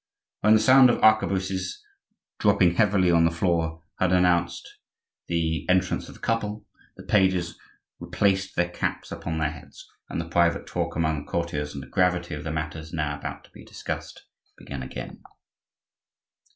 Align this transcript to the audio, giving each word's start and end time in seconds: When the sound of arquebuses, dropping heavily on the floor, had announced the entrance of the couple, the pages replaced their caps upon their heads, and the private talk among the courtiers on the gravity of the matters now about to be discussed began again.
When 0.39 0.55
the 0.55 0.59
sound 0.59 0.89
of 0.89 0.97
arquebuses, 1.03 1.79
dropping 2.39 2.73
heavily 2.73 3.11
on 3.11 3.23
the 3.23 3.29
floor, 3.29 3.83
had 3.99 4.11
announced 4.11 4.67
the 5.27 5.63
entrance 5.69 6.09
of 6.09 6.15
the 6.15 6.19
couple, 6.21 6.65
the 6.97 7.03
pages 7.03 7.55
replaced 7.99 8.55
their 8.55 8.69
caps 8.69 9.11
upon 9.11 9.37
their 9.37 9.51
heads, 9.51 9.87
and 10.09 10.19
the 10.19 10.25
private 10.27 10.65
talk 10.65 10.95
among 10.95 11.23
the 11.23 11.31
courtiers 11.31 11.75
on 11.75 11.81
the 11.81 11.87
gravity 11.87 12.33
of 12.33 12.43
the 12.43 12.49
matters 12.51 12.91
now 12.91 13.15
about 13.19 13.43
to 13.43 13.51
be 13.51 13.63
discussed 13.63 14.25
began 14.57 14.81
again. 14.81 15.21